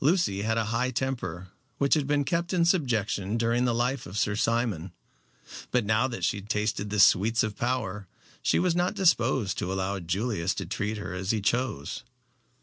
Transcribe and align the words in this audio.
Lucy 0.03 0.41
had 0.41 0.57
a 0.57 0.65
high 0.73 0.89
temper, 0.89 1.49
which 1.77 1.93
had 1.93 2.07
been 2.07 2.23
kept 2.23 2.53
in 2.53 2.65
subjection 2.65 3.37
during 3.37 3.65
the 3.65 3.71
life 3.75 4.07
of 4.07 4.17
Sir 4.17 4.35
Simon. 4.35 4.91
But 5.69 5.85
now 5.85 6.07
that 6.07 6.23
she 6.23 6.41
tasted 6.41 6.89
the 6.89 6.99
sweets 6.99 7.43
of 7.43 7.55
power 7.55 8.07
she 8.41 8.57
was 8.57 8.75
not 8.75 8.95
disposed 8.95 9.59
to 9.59 9.71
allow 9.71 9.99
Julius 9.99 10.55
to 10.55 10.65
treat 10.65 10.97
her 10.97 11.13
as 11.13 11.29
he 11.29 11.39
chose. 11.39 12.03